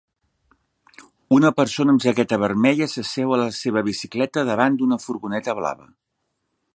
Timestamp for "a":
3.37-3.41